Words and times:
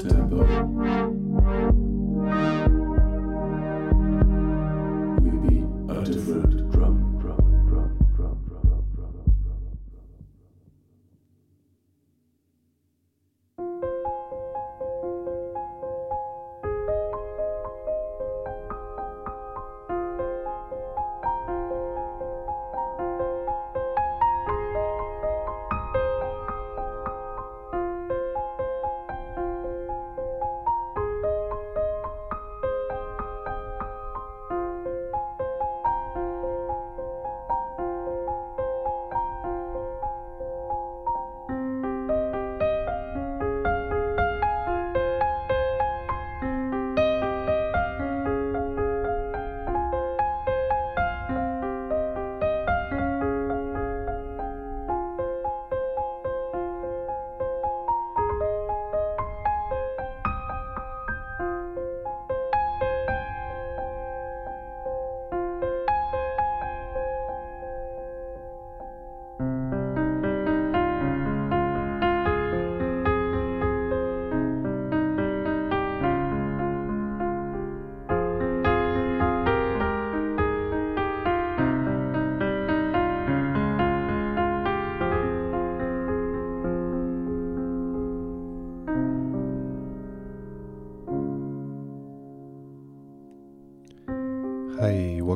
Yeah. 0.00 1.21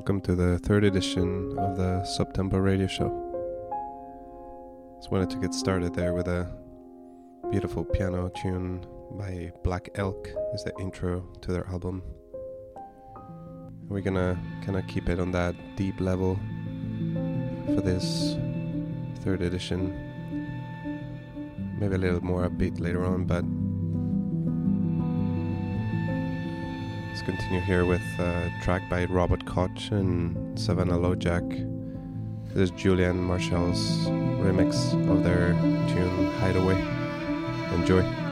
Welcome 0.07 0.21
to 0.21 0.37
the 0.37 0.57
third 0.61 0.85
edition 0.85 1.59
of 1.59 1.77
the 1.77 2.05
September 2.05 2.62
radio 2.62 2.87
show. 2.87 3.11
Just 4.99 5.11
wanted 5.11 5.29
to 5.31 5.37
get 5.39 5.53
started 5.53 5.97
there 5.97 6.15
with 6.15 6.29
a 6.29 6.49
beautiful 7.51 7.85
piano 7.85 8.31
tune 8.41 8.87
by 9.19 9.51
Black 9.65 9.89
Elk 9.97 10.29
is 10.55 10.62
the 10.62 10.73
intro 10.79 11.27
to 11.41 11.51
their 11.51 11.67
album. 11.67 12.05
We're 13.89 14.01
gonna 14.01 14.41
kind 14.65 14.79
of 14.79 14.87
keep 14.87 15.09
it 15.09 15.19
on 15.19 15.33
that 15.33 15.57
deep 15.75 16.01
level 16.01 16.39
for 17.75 17.81
this 17.81 18.37
third 19.25 19.43
edition. 19.43 19.91
Maybe 21.81 21.97
a 21.97 21.99
little 21.99 22.23
more 22.23 22.49
upbeat 22.49 22.79
later 22.79 23.05
on, 23.05 23.25
but 23.25 23.45
continue 27.27 27.61
here 27.61 27.85
with 27.85 28.05
uh, 28.21 28.23
a 28.23 28.53
track 28.63 28.89
by 28.89 29.05
Robert 29.07 29.45
Koch 29.47 29.91
and 29.91 30.56
Savannah 30.56 30.93
Jo 31.17 31.31
Lack. 31.33 31.43
This 32.55 32.71
is 32.71 32.71
Julian 32.71 33.21
Marshall's 33.21 34.06
remix 34.06 34.93
of 35.11 35.25
their 35.25 35.53
tune 35.89 36.31
Hideaway. 36.39 36.81
Enjoy. 37.75 38.25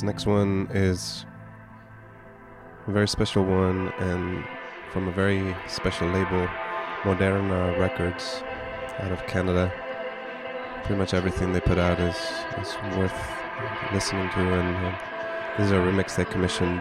This 0.00 0.06
next 0.06 0.24
one 0.24 0.66
is 0.72 1.26
a 2.86 2.90
very 2.90 3.06
special 3.06 3.44
one 3.44 3.92
and 3.98 4.42
from 4.94 5.08
a 5.08 5.12
very 5.12 5.54
special 5.68 6.08
label, 6.08 6.48
Moderna 7.02 7.78
Records, 7.78 8.42
out 9.00 9.12
of 9.12 9.26
Canada. 9.26 9.70
Pretty 10.84 10.98
much 10.98 11.12
everything 11.12 11.52
they 11.52 11.60
put 11.60 11.76
out 11.76 12.00
is, 12.00 12.16
is 12.62 12.74
worth 12.96 13.12
listening 13.92 14.30
to, 14.30 14.38
and 14.38 14.86
uh, 14.86 14.98
this 15.58 15.66
is 15.66 15.72
a 15.72 15.74
remix 15.74 16.16
they 16.16 16.24
commissioned 16.24 16.80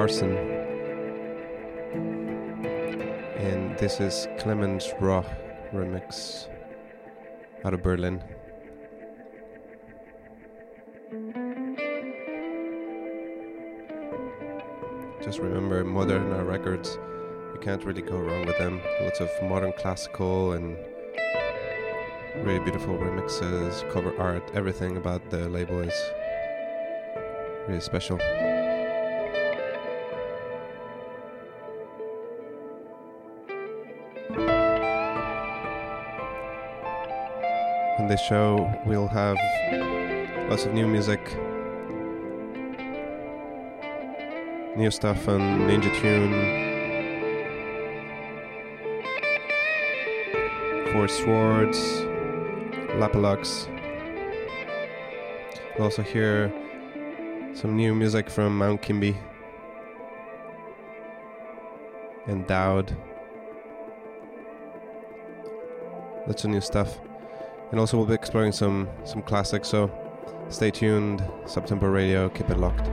Carson, 0.00 0.34
and 3.36 3.76
this 3.76 4.00
is 4.00 4.26
Clemens 4.38 4.88
Roth 4.98 5.28
remix 5.74 6.48
out 7.66 7.74
of 7.74 7.82
Berlin. 7.82 8.24
Just 15.22 15.38
remember 15.38 15.84
Moderna 15.84 16.40
uh, 16.40 16.44
Records, 16.44 16.98
you 17.52 17.60
can't 17.60 17.84
really 17.84 18.00
go 18.00 18.16
wrong 18.16 18.46
with 18.46 18.56
them. 18.56 18.80
Lots 19.02 19.20
of 19.20 19.28
modern 19.42 19.74
classical 19.74 20.52
and 20.52 20.78
really 22.36 22.60
beautiful 22.60 22.96
remixes, 22.96 23.86
cover 23.92 24.18
art, 24.18 24.50
everything 24.54 24.96
about 24.96 25.28
the 25.28 25.46
label 25.50 25.80
is 25.80 26.10
really 27.68 27.82
special. 27.82 28.18
This 38.10 38.20
show, 38.22 38.68
we'll 38.86 39.06
have 39.06 39.36
lots 40.50 40.64
of 40.64 40.74
new 40.74 40.88
music, 40.88 41.20
new 44.76 44.90
stuff 44.90 45.28
on 45.28 45.40
Ninja 45.68 45.94
Tune, 46.00 46.32
Forest 50.92 51.18
Swords, 51.20 51.78
Lapalux. 52.98 53.68
We'll 55.76 55.84
also 55.84 56.02
hear 56.02 56.52
some 57.54 57.76
new 57.76 57.94
music 57.94 58.28
from 58.28 58.58
Mount 58.58 58.82
Kimbie 58.82 59.16
and 62.26 62.44
Dowd. 62.48 62.92
Lots 66.26 66.42
of 66.42 66.50
new 66.50 66.60
stuff. 66.60 66.98
And 67.70 67.78
also 67.78 67.96
we'll 67.96 68.06
be 68.06 68.14
exploring 68.14 68.52
some 68.52 68.88
some 69.04 69.22
classics, 69.22 69.68
so 69.68 69.90
stay 70.48 70.70
tuned, 70.70 71.22
Subtempo 71.44 71.92
Radio, 71.92 72.28
keep 72.28 72.50
it 72.50 72.58
locked. 72.58 72.88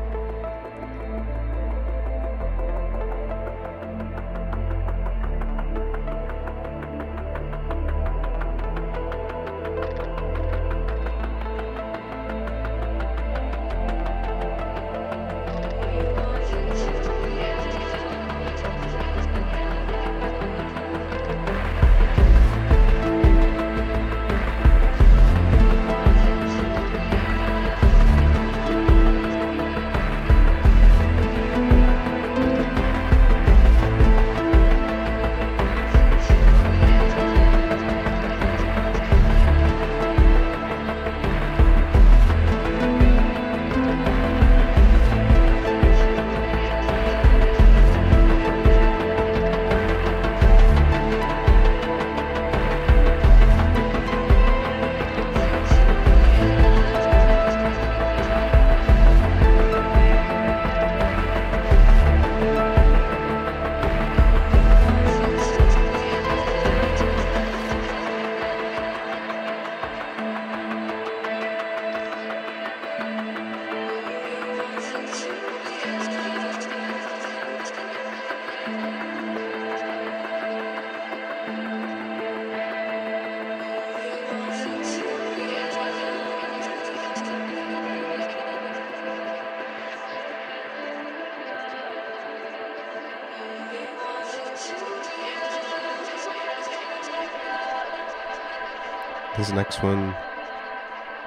Next 99.58 99.82
one, 99.82 100.16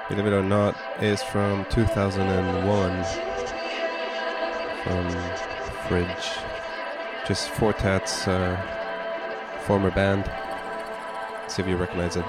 believe 0.07 0.25
it 0.25 0.31
or 0.31 0.41
not, 0.41 0.77
is 1.01 1.21
from 1.21 1.65
2001 1.65 3.03
from 4.83 5.09
Fridge. 5.89 6.29
Just 7.27 7.49
Four 7.49 7.73
Tet's 7.73 8.29
uh, 8.29 8.55
former 9.63 9.91
band. 9.91 10.31
see 11.49 11.61
if 11.61 11.67
you 11.67 11.75
recognize 11.75 12.15
it. 12.15 12.23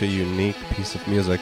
Such 0.00 0.08
a 0.08 0.12
unique 0.12 0.56
piece 0.70 0.94
of 0.94 1.06
music. 1.06 1.40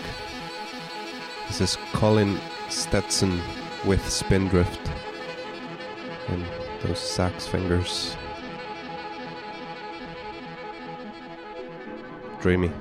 This 1.46 1.60
is 1.60 1.78
Colin 1.92 2.40
Stetson 2.68 3.40
with 3.86 4.04
Spindrift 4.08 4.80
and 6.26 6.44
those 6.82 6.98
sax 6.98 7.46
fingers. 7.46 8.16
Dreamy. 12.40 12.72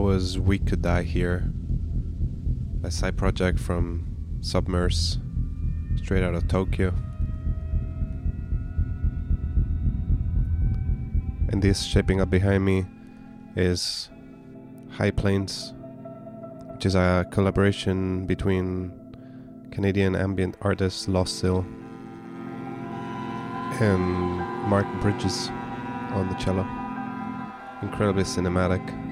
Was 0.00 0.38
We 0.38 0.58
Could 0.58 0.80
Die 0.80 1.02
Here, 1.02 1.52
a 2.82 2.90
side 2.90 3.18
project 3.18 3.58
from 3.58 4.16
Submerse, 4.40 5.18
straight 5.96 6.22
out 6.22 6.34
of 6.34 6.48
Tokyo. 6.48 6.94
And 11.50 11.60
this 11.60 11.84
shaping 11.84 12.20
up 12.20 12.30
behind 12.30 12.64
me 12.64 12.86
is 13.56 14.08
High 14.92 15.10
Plains, 15.10 15.74
which 16.72 16.86
is 16.86 16.94
a 16.94 17.26
collaboration 17.30 18.26
between 18.26 18.92
Canadian 19.70 20.16
ambient 20.16 20.56
artist 20.62 21.08
Loscil 21.08 21.64
and 23.80 24.38
Mark 24.66 24.86
Bridges 25.02 25.50
on 26.12 26.28
the 26.28 26.34
cello. 26.36 26.66
Incredibly 27.82 28.24
cinematic. 28.24 29.09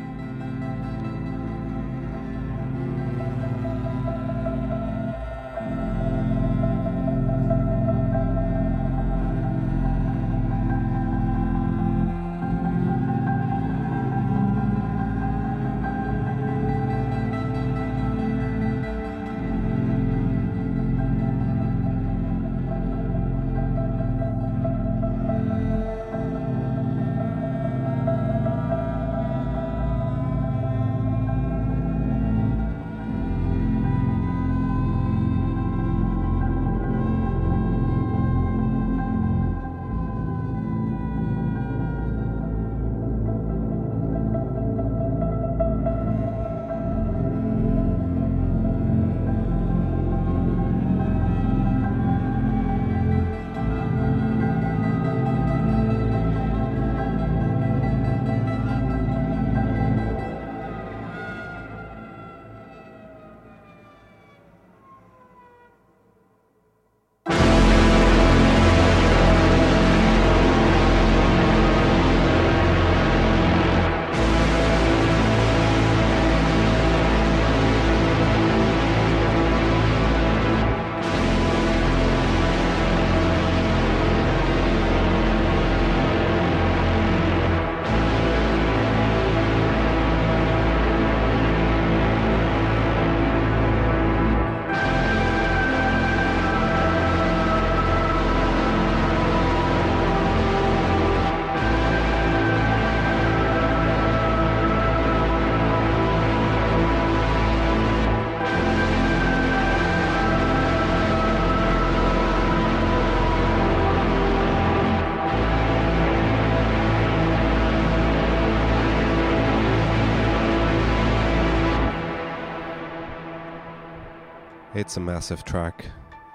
It's 124.78 124.96
a 124.96 125.00
massive 125.00 125.44
track. 125.44 125.86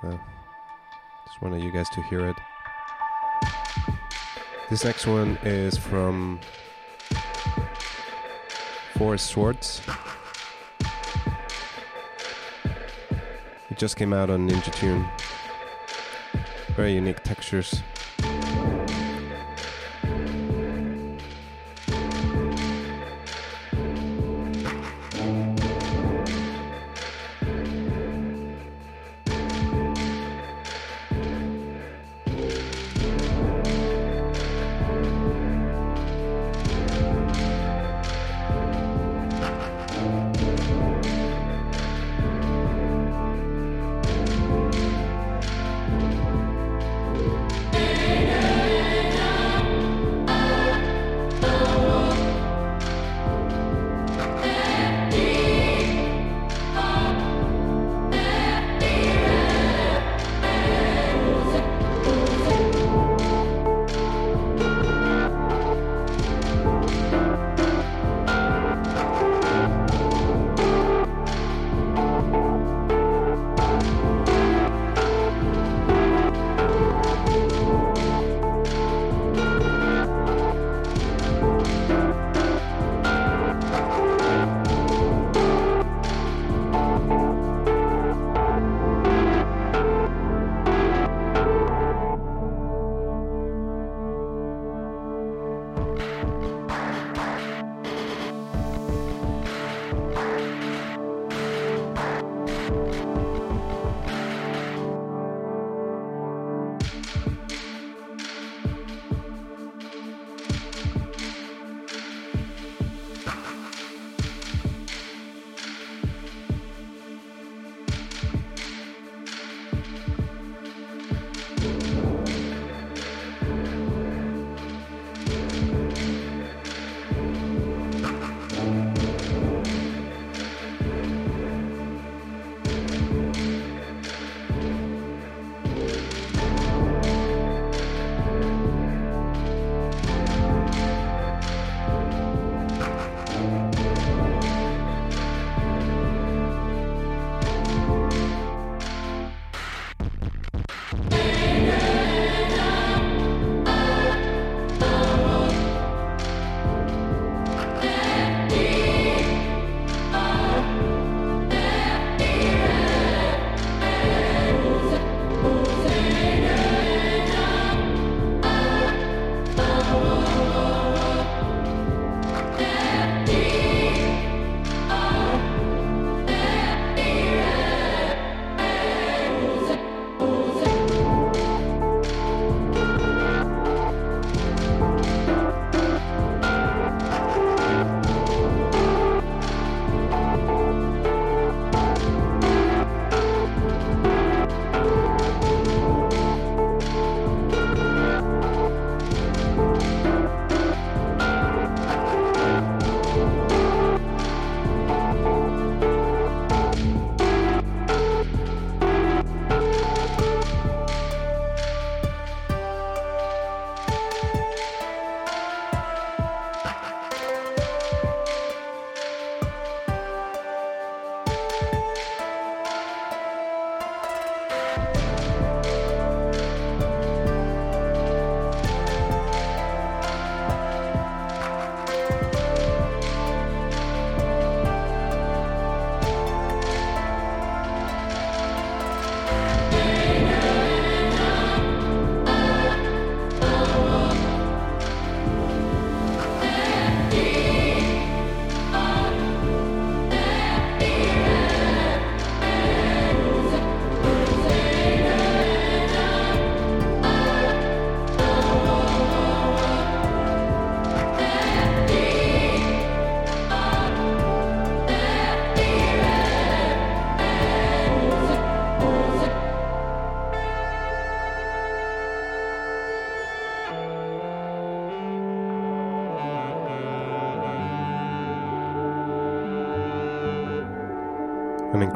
Uh, 0.03 0.17
just 1.25 1.41
wanted 1.41 1.63
you 1.63 1.71
guys 1.71 1.87
to 1.91 2.01
hear 2.01 2.27
it. 2.27 2.35
This 4.69 4.83
next 4.83 5.07
one 5.07 5.37
is 5.43 5.77
from 5.77 6.41
Forest 8.97 9.27
Swords. 9.27 9.81
It 13.69 13.77
just 13.77 13.95
came 13.95 14.11
out 14.11 14.29
on 14.29 14.49
Ninja 14.49 14.75
Tune. 14.75 15.07
Very 16.75 16.95
unique 16.95 17.23
textures. 17.23 17.81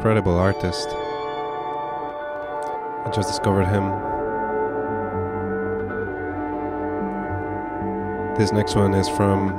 Incredible 0.08 0.38
artist. 0.38 0.88
I 3.04 3.10
just 3.14 3.28
discovered 3.28 3.66
him. 3.66 3.84
This 8.38 8.50
next 8.50 8.74
one 8.74 8.94
is 8.94 9.06
from 9.06 9.50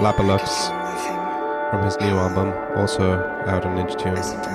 Lapalux, 0.00 0.48
from 1.70 1.84
his 1.84 2.00
new 2.00 2.16
album, 2.16 2.54
also 2.74 3.18
out 3.46 3.66
on 3.66 3.76
Ninja 3.76 3.98
Tune. 3.98 4.14
Never 4.14 4.51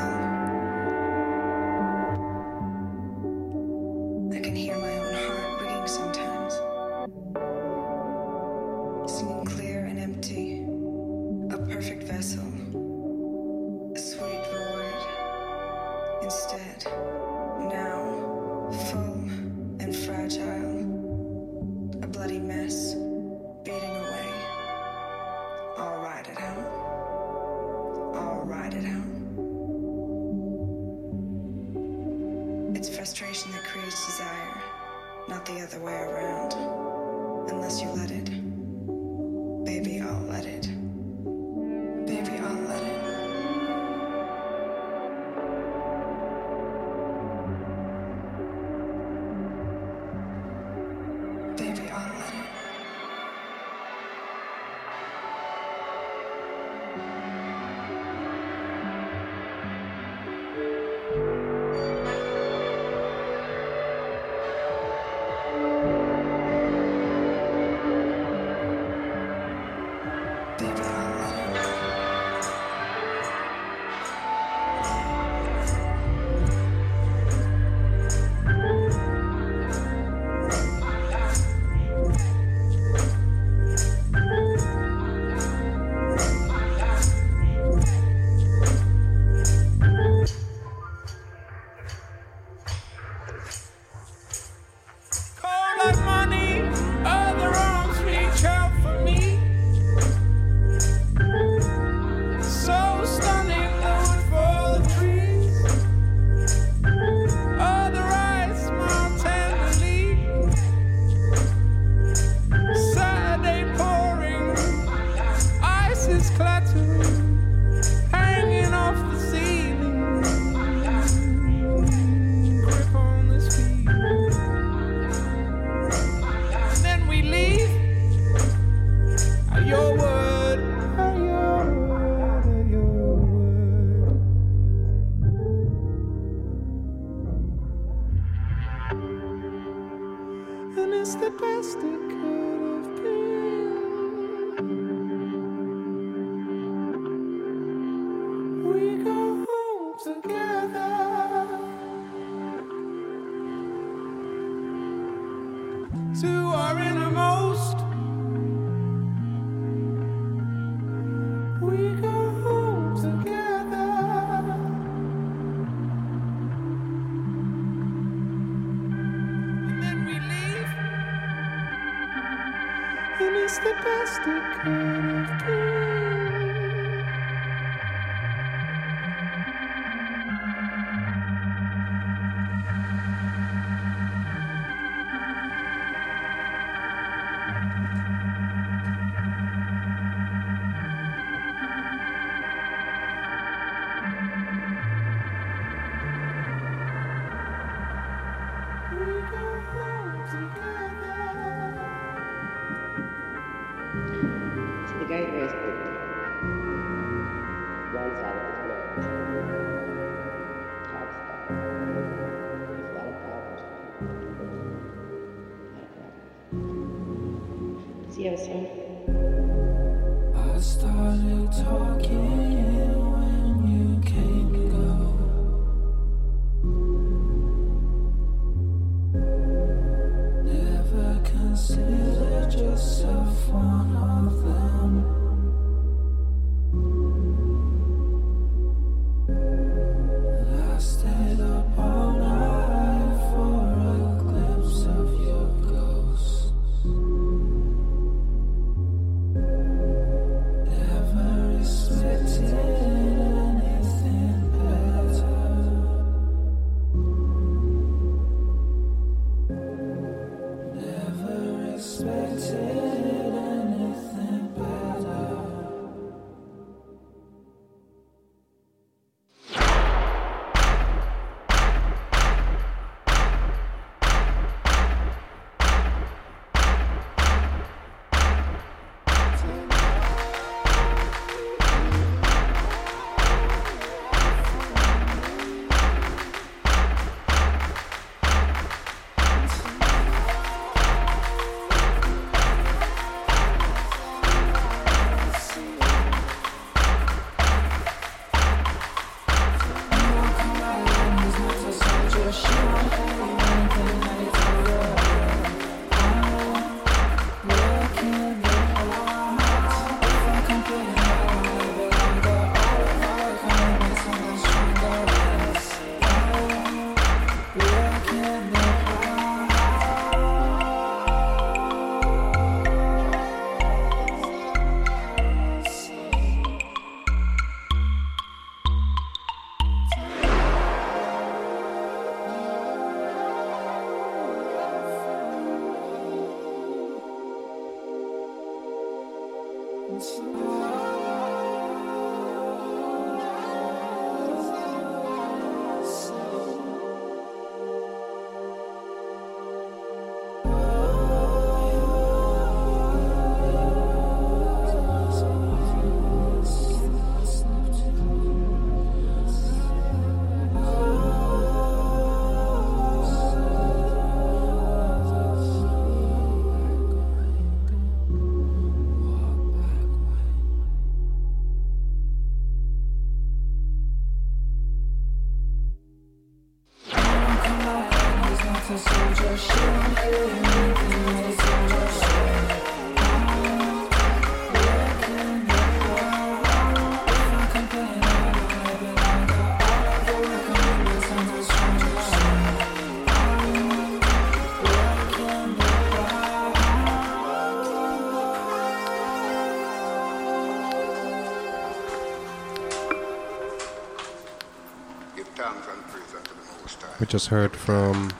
just 407.07 407.27
heard 407.27 407.55
from 407.55 408.11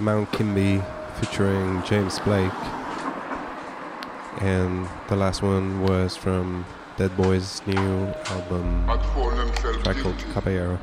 Mount 0.00 0.32
Kimbie 0.32 0.82
featuring 1.20 1.82
James 1.84 2.18
Blake. 2.20 2.52
And 4.40 4.88
the 5.08 5.16
last 5.16 5.42
one 5.42 5.82
was 5.82 6.16
from 6.16 6.66
Dead 6.96 7.16
Boy's 7.16 7.64
new 7.66 8.12
album, 8.30 8.88
called 9.94 10.18
Caballero. 10.32 10.78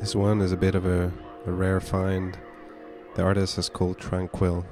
This 0.00 0.16
one 0.16 0.40
is 0.40 0.50
a 0.50 0.56
bit 0.56 0.74
of 0.74 0.84
a, 0.84 1.12
a 1.46 1.52
rare 1.52 1.80
find. 1.80 2.36
The 3.14 3.22
artist 3.22 3.56
is 3.56 3.68
called 3.68 3.98
Tranquil. 3.98 4.64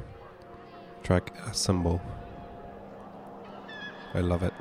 Track 1.02 1.34
Assemble. 1.50 2.00
I 4.14 4.20
love 4.20 4.42
it. 4.42 4.51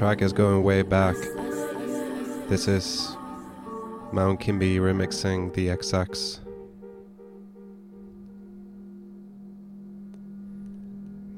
Track 0.00 0.22
is 0.22 0.32
going 0.32 0.62
way 0.62 0.80
back. 0.80 1.14
This 2.48 2.66
is 2.68 3.18
Mount 4.12 4.40
Kimbie 4.40 4.78
remixing 4.78 5.52
the 5.52 5.66
XX. 5.66 6.40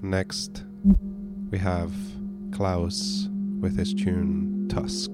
Next, 0.01 0.63
we 1.51 1.59
have 1.59 1.93
Klaus 2.53 3.29
with 3.59 3.77
his 3.77 3.93
tune 3.93 4.69
Tusk. 4.69 5.11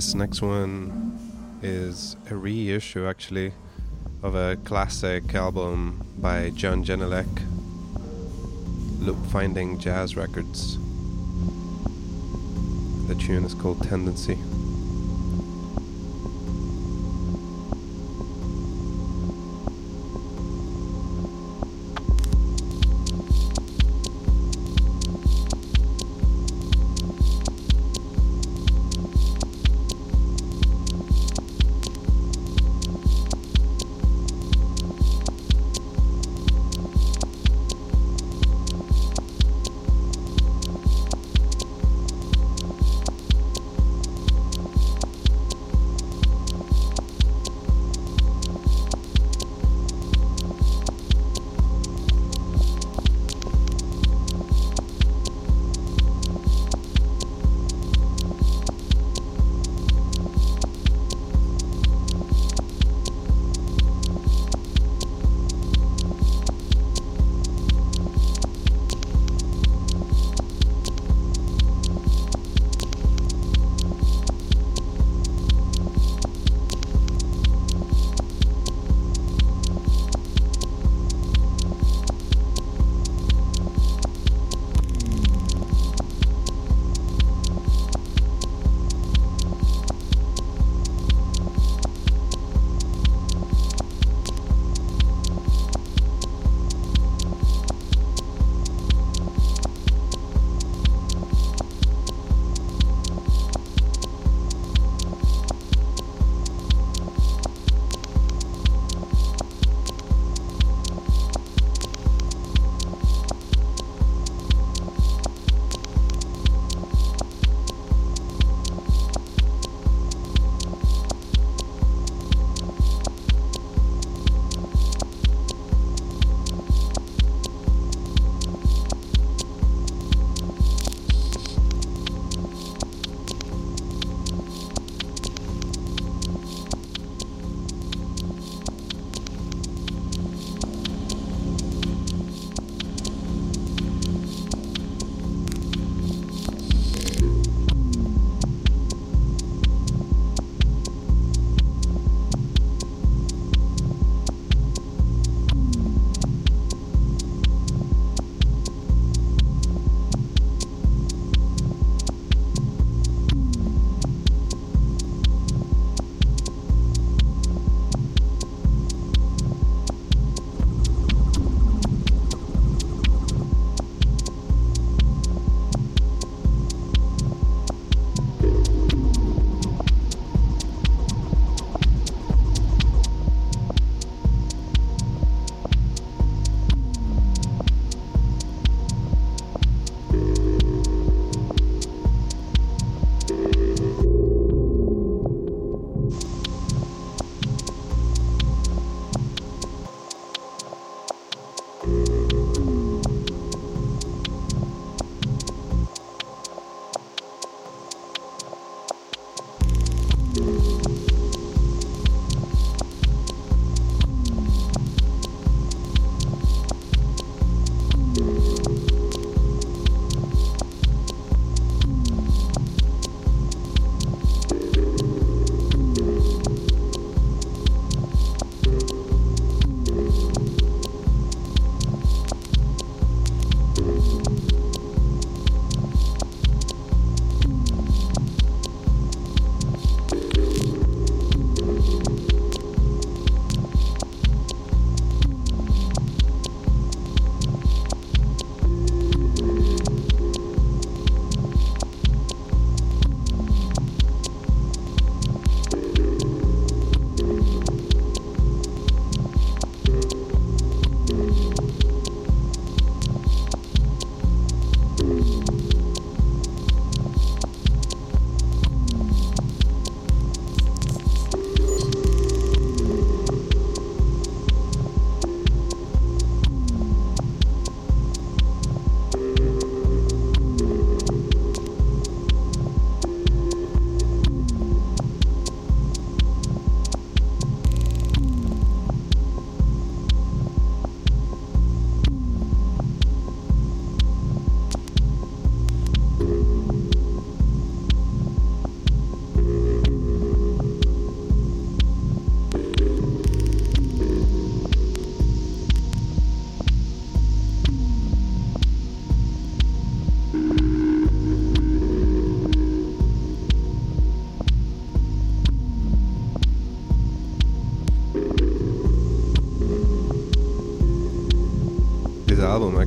This 0.00 0.14
next 0.14 0.40
one 0.40 1.18
is 1.60 2.16
a 2.30 2.34
reissue 2.34 3.06
actually 3.06 3.52
of 4.22 4.34
a 4.34 4.56
classic 4.64 5.34
album 5.34 6.02
by 6.16 6.48
John 6.54 6.82
Jelinek, 6.82 7.28
Loop 9.00 9.18
Finding 9.26 9.78
Jazz 9.78 10.16
Records. 10.16 10.78
The 13.08 13.14
tune 13.16 13.44
is 13.44 13.52
called 13.52 13.82
Tendency. 13.82 14.38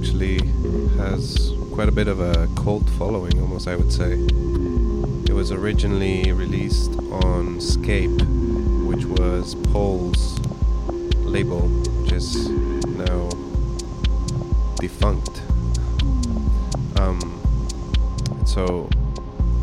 Actually 0.04 0.46
has 0.98 1.54
quite 1.72 1.88
a 1.88 1.92
bit 1.92 2.10
of 2.10 2.20
a 2.20 2.50
cult 2.62 2.84
following, 2.90 3.40
almost 3.40 3.70
I 3.70 3.78
would 3.78 3.90
say. 3.90 4.12
It 4.12 5.32
was 5.32 5.50
originally 5.50 6.30
released 6.34 6.92
on 7.10 7.62
Scape, 7.62 8.22
which 8.84 9.06
was 9.06 9.56
Pole's 9.72 10.38
label, 11.20 11.62
which 12.02 12.12
is 12.12 12.50
now 12.50 13.30
defunct. 14.76 15.42
Um, 16.98 17.40
so 18.46 18.90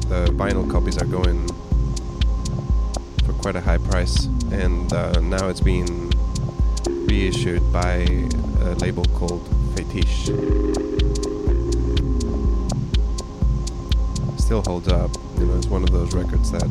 the 0.09 0.32
vinyl 0.32 0.70
copies 0.70 0.97
are 0.97 1.07
going 1.07 1.47
for 3.26 3.34
quite 3.34 3.57
a 3.57 3.61
high 3.61 3.76
price, 3.76 4.24
and 4.51 4.91
uh, 4.91 5.20
now 5.20 5.49
it's 5.49 5.61
being 5.61 6.11
reissued 6.88 7.70
by 7.74 8.07
a 8.62 8.74
label 8.76 9.05
called 9.05 9.47
Faitiche. 9.91 10.30
Still 14.38 14.62
holds 14.62 14.88
up, 14.88 15.11
you 15.38 15.47
know, 15.47 15.57
it's 15.57 15.66
one 15.66 15.82
of 15.82 15.91
those 15.91 16.14
records 16.14 16.53
that 16.53 16.68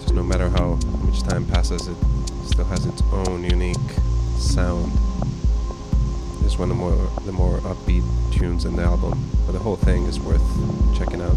just 0.00 0.14
no 0.14 0.22
matter 0.22 0.48
how 0.48 0.78
much 1.04 1.22
time 1.22 1.44
passes, 1.44 1.88
it 1.88 1.96
still 2.44 2.64
has 2.66 2.86
its 2.86 3.02
own 3.12 3.42
unique 3.42 3.76
sound. 4.36 4.92
It's 6.44 6.58
one 6.58 6.70
of 6.70 6.76
the 6.76 6.82
more 6.82 7.10
the 7.24 7.32
more 7.32 7.58
upbeat 7.60 8.04
tunes 8.32 8.64
in 8.64 8.76
the 8.76 8.82
album, 8.82 9.28
but 9.46 9.52
the 9.52 9.58
whole 9.58 9.76
thing 9.76 10.04
is 10.04 10.20
worth 10.20 10.42
checking 10.96 11.20
out. 11.20 11.36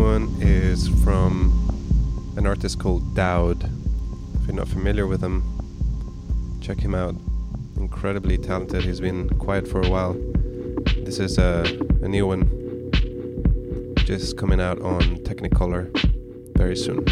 One 0.00 0.34
is 0.40 0.88
from 1.04 1.52
an 2.38 2.46
artist 2.46 2.78
called 2.78 3.14
Dauwd. 3.14 3.64
If 4.34 4.46
you're 4.46 4.56
not 4.56 4.66
familiar 4.66 5.06
with 5.06 5.20
him, 5.20 5.42
check 6.62 6.80
him 6.80 6.94
out. 6.94 7.14
Incredibly 7.76 8.38
talented. 8.38 8.82
He's 8.82 8.98
been 8.98 9.28
quiet 9.38 9.68
for 9.68 9.82
a 9.82 9.88
while. 9.90 10.14
This 11.04 11.18
is 11.18 11.36
a, 11.36 11.64
a 12.00 12.08
new 12.08 12.26
one, 12.26 12.48
just 13.98 14.38
coming 14.38 14.58
out 14.58 14.80
on 14.80 15.22
Technicolour 15.22 15.90
very 16.56 16.76
soon. 16.76 17.04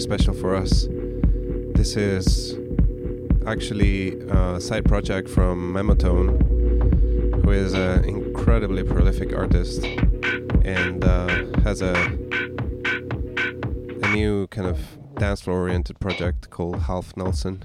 Special 0.00 0.32
for 0.32 0.54
us. 0.54 0.86
This 1.74 1.96
is 1.96 2.58
actually 3.46 4.18
a 4.30 4.60
side 4.60 4.84
project 4.86 5.28
from 5.28 5.74
Memotone, 5.74 7.44
who 7.44 7.50
is 7.50 7.74
an 7.74 8.04
incredibly 8.04 8.82
prolific 8.82 9.34
artist 9.34 9.84
and 10.64 11.04
uh, 11.04 11.28
has 11.62 11.82
a 11.82 11.92
a 14.02 14.12
new 14.14 14.46
kind 14.46 14.66
of 14.66 14.78
dance 15.16 15.42
floor 15.42 15.60
oriented 15.60 16.00
project 16.00 16.48
called 16.48 16.80
Half 16.80 17.16
Nelson. 17.16 17.64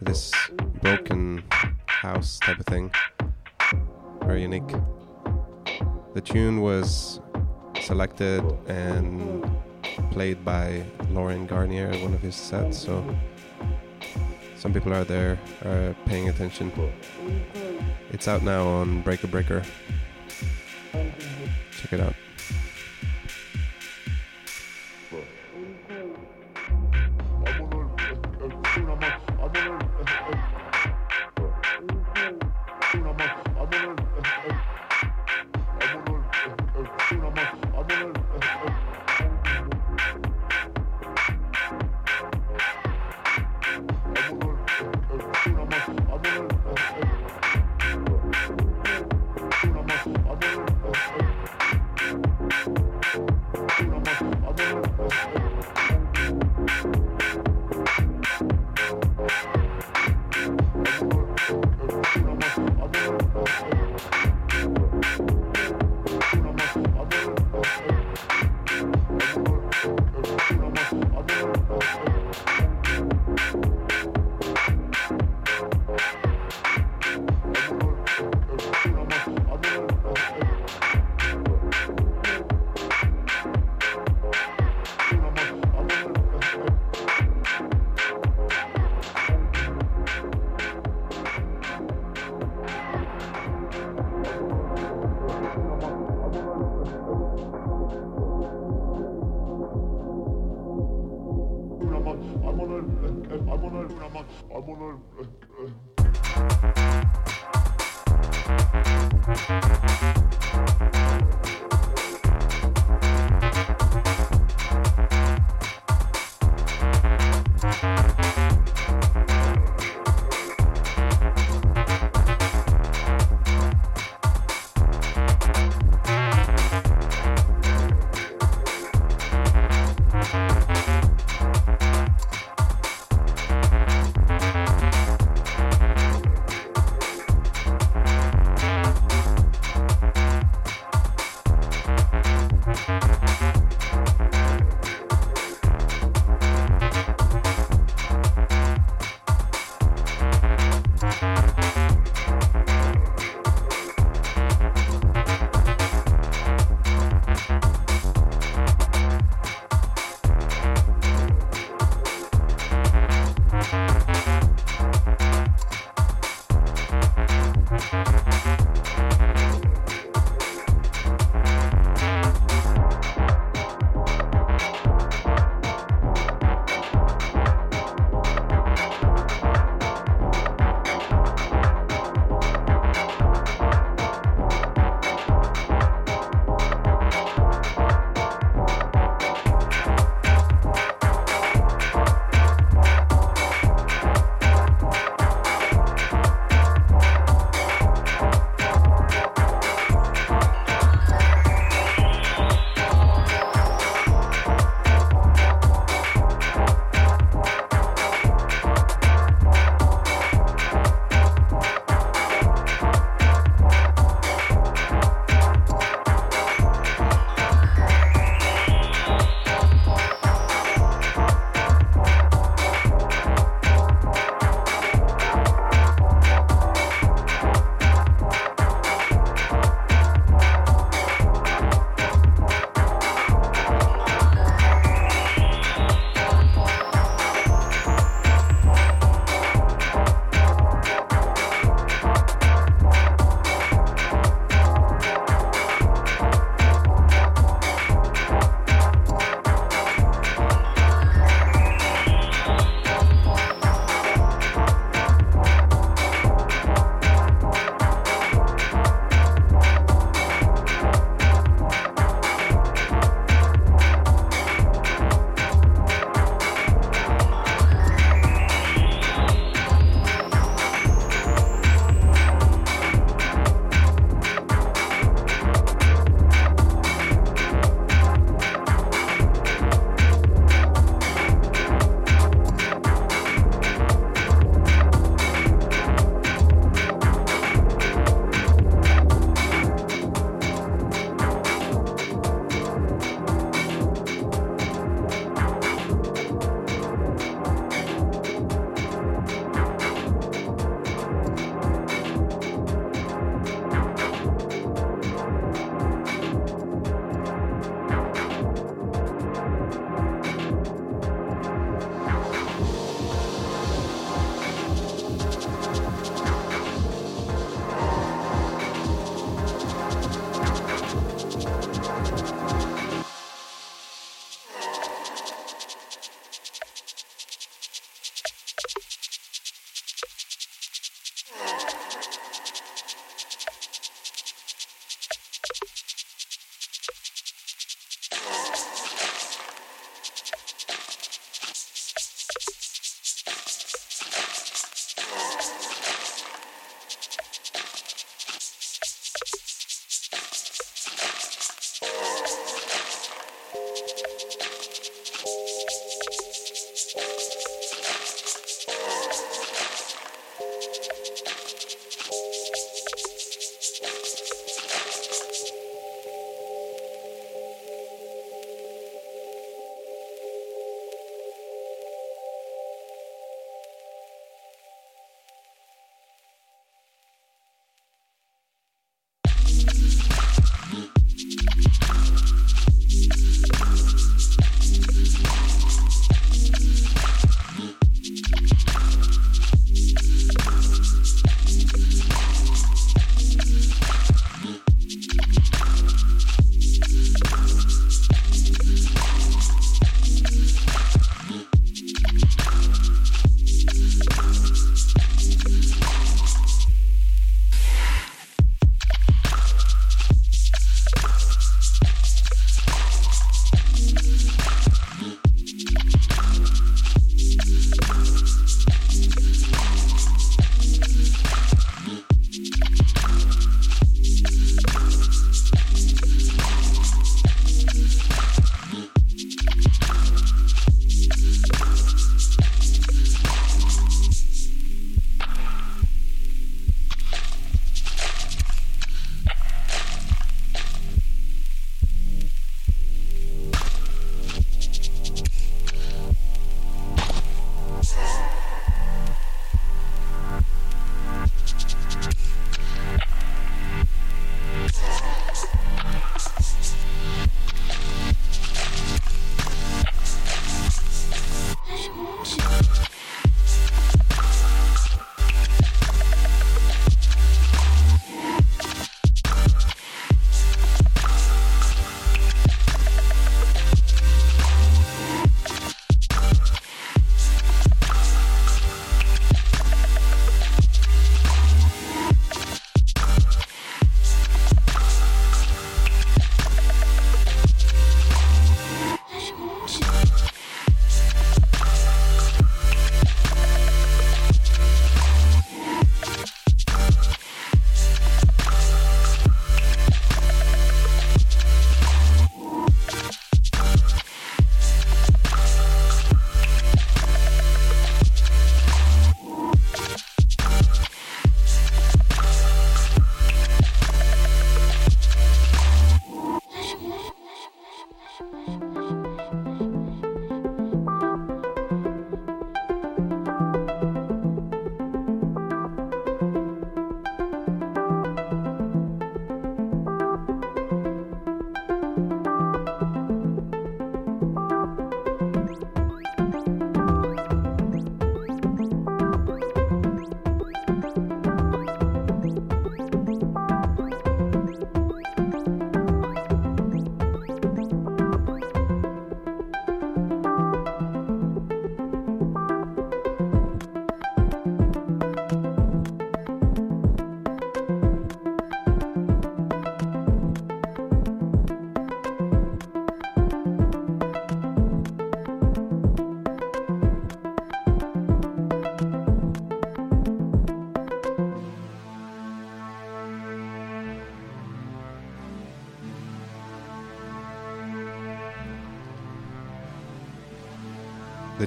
This 0.00 0.32
broken 0.80 1.44
house 1.86 2.40
type 2.40 2.58
of 2.58 2.66
thing. 2.66 2.90
Very 4.22 4.42
unique. 4.42 4.74
The 6.14 6.20
tune 6.20 6.60
was 6.60 7.20
selected 7.80 8.42
and 8.66 9.44
played 10.10 10.44
by 10.44 10.84
Laurent 11.10 11.48
Garnier 11.48 11.88
at 11.88 12.00
one 12.02 12.14
of 12.14 12.20
his 12.20 12.34
sets, 12.34 12.78
so 12.78 13.04
some 14.56 14.72
people 14.72 14.92
out 14.92 15.08
there 15.08 15.38
are 15.64 15.94
paying 16.06 16.28
attention. 16.28 16.72
It's 18.10 18.28
out 18.28 18.42
now 18.42 18.66
on 18.66 19.02
Breaker 19.02 19.26
Breaker. 19.26 19.62
Check 20.92 21.92
it 21.92 22.00
out. 22.00 22.14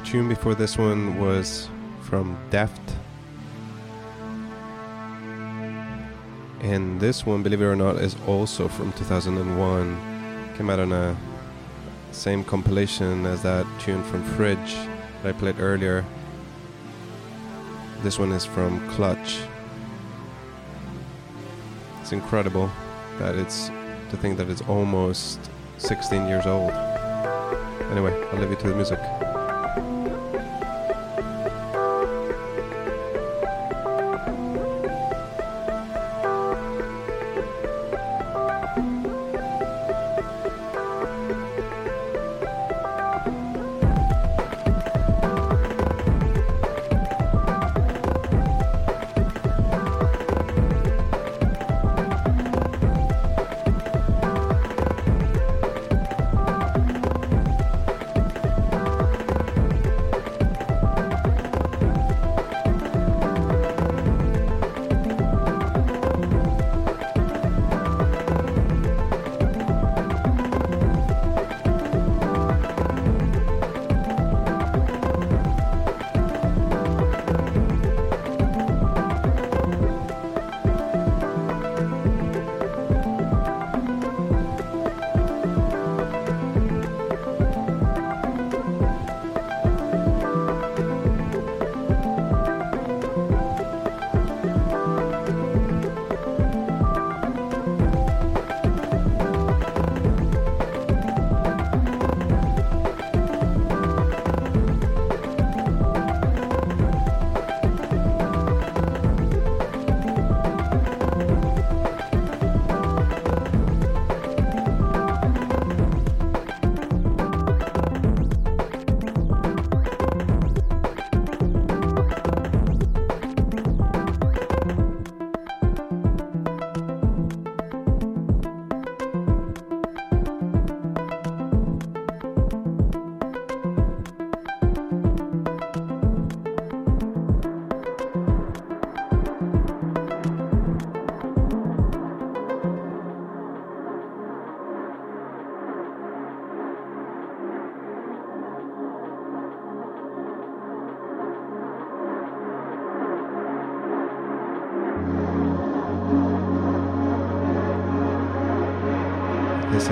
Tune 0.06 0.30
before 0.30 0.54
this 0.54 0.78
one 0.78 1.20
was 1.20 1.68
from 2.04 2.38
Deft. 2.52 2.80
And 6.62 7.00
this 7.00 7.26
one, 7.26 7.42
believe 7.42 7.62
it 7.62 7.66
or 7.66 7.76
not, 7.76 7.98
is 7.98 8.16
also 8.28 8.68
from 8.68 8.94
2001. 8.94 10.54
Came 10.56 10.70
out 10.70 10.80
on 10.80 10.92
a 10.92 11.18
same 12.12 12.44
compilation 12.44 13.26
as 13.26 13.42
that 13.42 13.66
tune 13.80 14.04
from 14.04 14.24
Fridge 14.36 14.76
that 15.24 15.30
I 15.30 15.32
played 15.34 15.60
earlier. 15.60 16.06
This 18.04 18.20
one 18.20 18.32
is 18.32 18.46
from 18.46 18.88
Clutch. 18.92 19.40
It's 22.02 22.12
incredible 22.12 22.70
that 23.18 23.36
it's 23.36 23.70
to 24.12 24.18
think 24.18 24.38
that 24.38 24.50
it's 24.50 24.62
almost 24.62 25.40
16 25.80 26.28
years 26.28 26.46
old. 26.46 26.72
Anyway, 27.92 28.14
I'll 28.32 28.40
leave 28.40 28.52
you 28.52 28.56
to 28.58 28.68
the 28.68 28.76
music. 28.76 29.00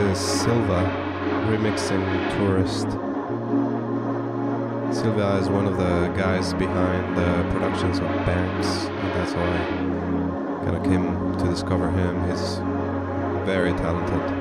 Is 0.03 0.19
Silva 0.19 0.83
remixing 1.47 2.03
Tourist. 2.37 2.89
Silva 4.93 5.37
is 5.41 5.49
one 5.49 5.65
of 5.65 5.77
the 5.77 6.07
guys 6.09 6.53
behind 6.53 7.17
the 7.17 7.51
productions 7.51 7.99
of 7.99 8.05
Banks, 8.25 8.85
and 8.85 9.11
that's 9.13 9.31
how 9.31 9.41
I 9.41 10.65
kind 10.65 10.75
of 10.75 10.83
came 10.83 11.37
to 11.37 11.45
discover 11.45 11.89
him. 11.89 12.29
He's 12.29 12.57
very 13.45 13.71
talented. 13.71 14.32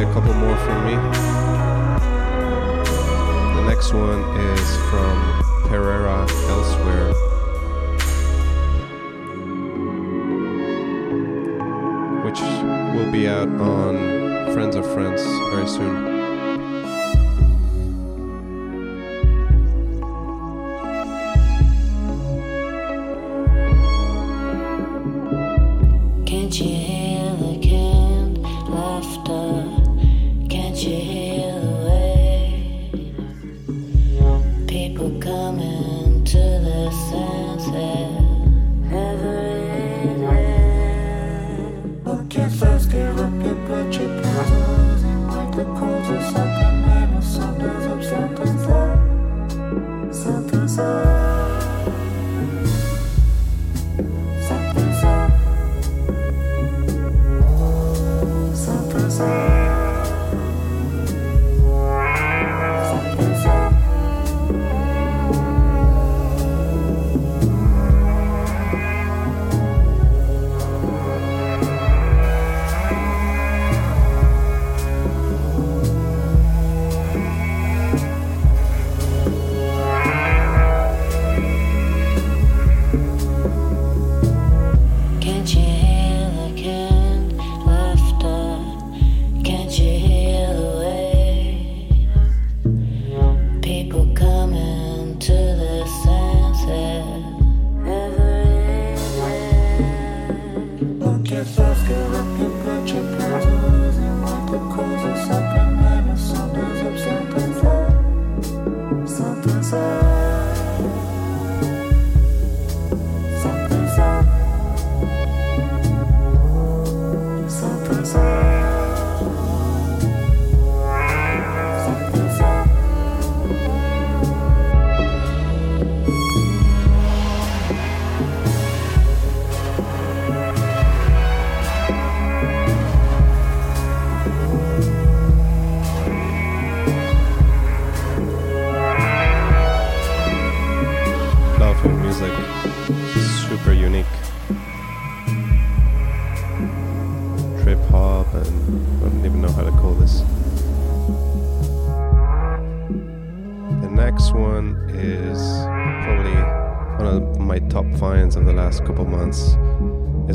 a 0.00 0.12
couple 0.14 0.32
more 0.32 0.56
from 0.56 0.86
me. 0.86 0.94
The 3.56 3.64
next 3.68 3.92
one 3.92 4.20
is 4.40 4.76
from 4.88 5.42
Pereira 5.68 6.26
Elsewhere. 6.48 7.12
Which 12.24 12.40
will 12.94 13.12
be 13.12 13.28
out 13.28 13.48
on 13.48 14.52
Friends 14.54 14.76
of 14.76 14.90
Friends 14.94 15.22
very 15.50 15.66
soon. 15.68 16.11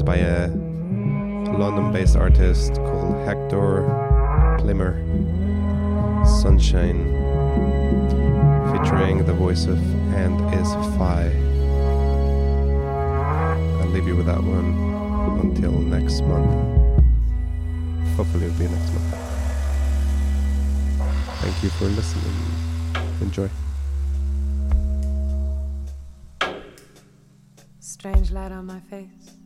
by 0.08 0.16
a 0.16 0.48
London 0.48 1.92
based 1.92 2.16
artist 2.16 2.76
called 2.76 3.14
Hector 3.28 3.84
Plimmer. 4.58 4.96
Sunshine, 6.26 7.04
featuring 8.72 9.26
the 9.26 9.34
voice 9.34 9.66
of 9.66 9.78
And 10.16 10.40
Is 10.54 10.72
Phi. 10.96 11.30
I'll 13.82 13.88
leave 13.88 14.08
you 14.08 14.16
with 14.16 14.28
that 14.28 14.42
one 14.42 14.72
until 15.42 15.74
next 15.74 16.22
month. 16.22 16.54
Hopefully, 18.16 18.46
it'll 18.46 18.58
be 18.58 18.70
next 18.70 18.94
month. 18.94 19.14
Thank 21.42 21.64
you 21.64 21.70
for 21.72 21.86
listening. 22.00 22.34
Enjoy. 23.20 23.50
Strange 27.82 28.32
light 28.32 28.54
on 28.54 28.66
my 28.68 28.80
face 28.80 29.38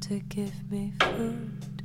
to 0.00 0.20
give 0.20 0.70
me 0.70 0.92
food? 1.00 1.82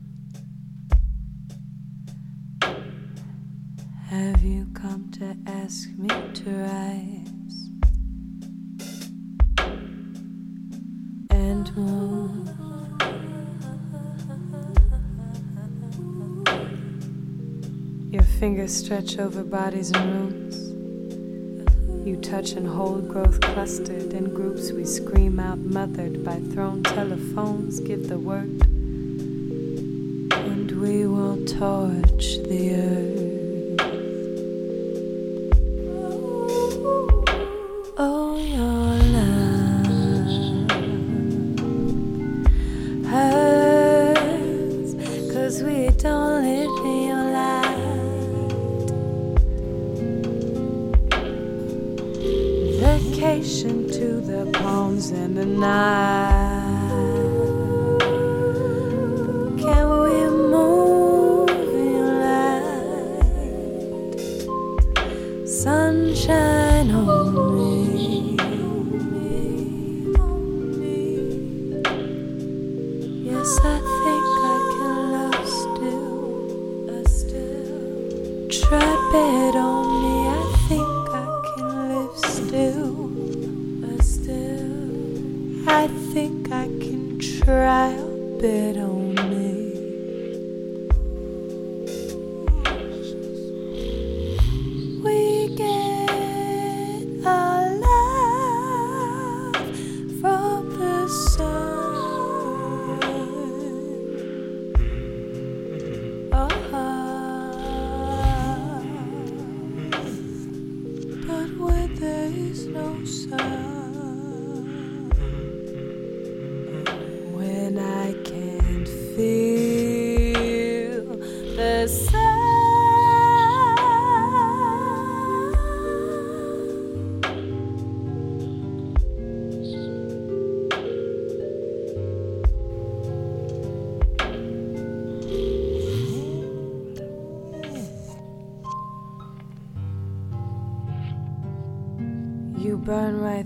Have 4.10 4.44
you 4.44 4.68
come 4.76 5.10
to 5.14 5.36
ask 5.48 5.90
me 5.98 6.08
to 6.08 6.50
rise 6.52 7.70
and 11.32 11.76
move? 11.76 12.48
Your 18.14 18.24
fingers 18.40 18.72
stretch 18.72 19.18
over 19.18 19.44
bodies 19.44 19.90
and 19.92 20.14
rooms. 20.14 20.63
Touch 22.24 22.54
and 22.54 22.68
hold 22.68 23.10
growth 23.10 23.40
clustered 23.42 24.14
in 24.14 24.34
groups. 24.34 24.72
We 24.72 24.86
scream 24.86 25.40
out, 25.40 25.60
mothered 25.60 26.24
by 26.24 26.40
thrown 26.40 26.82
telephones. 26.82 27.80
Give 27.80 28.08
the 28.08 28.18
word, 28.18 28.66
and 30.32 30.72
we 30.72 31.06
will 31.06 31.46
torch 31.46 32.38
the 32.48 32.76
earth. 32.76 33.23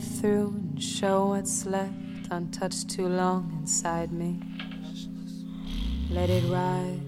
Through 0.02 0.54
and 0.56 0.82
show 0.82 1.28
what's 1.28 1.66
left 1.66 1.94
untouched 2.32 2.90
too 2.90 3.08
long 3.08 3.52
inside 3.60 4.12
me. 4.12 4.40
Let 6.10 6.30
it 6.30 6.44
rise, 6.52 7.00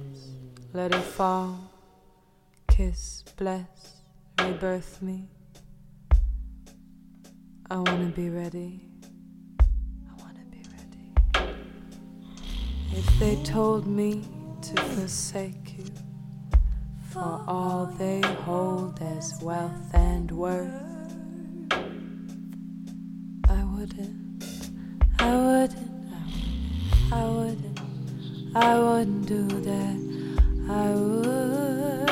let 0.73 0.93
it 0.93 1.01
fall, 1.01 1.71
kiss, 2.67 3.23
bless, 3.37 4.01
rebirth 4.39 5.01
me. 5.01 5.27
I 7.69 7.77
wanna 7.77 8.11
be 8.15 8.29
ready. 8.29 8.81
I 9.61 10.21
wanna 10.21 10.45
be 10.49 10.63
ready. 10.77 11.53
If 12.91 13.19
they 13.19 13.35
told 13.43 13.87
me 13.87 14.23
to 14.61 14.81
forsake 14.81 15.77
you 15.77 15.85
for 17.11 17.43
all 17.47 17.85
they 17.97 18.21
hold 18.21 19.01
as 19.01 19.39
wealth 19.41 19.93
and 19.93 20.31
worth, 20.31 20.88
I 28.61 28.77
wouldn't 28.77 29.25
do 29.25 29.47
that. 29.47 29.97
I 30.69 30.89
would. 30.93 32.08